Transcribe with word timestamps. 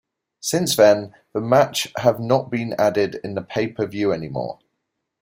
Since 0.39 0.77
then, 0.77 1.13
the 1.31 1.39
match 1.41 1.93
have 1.97 2.19
not 2.19 2.49
been 2.49 2.73
added 2.79 3.19
in 3.23 3.35
the 3.35 3.43
pay-per-view 3.43 4.11
anymore. 4.11 4.57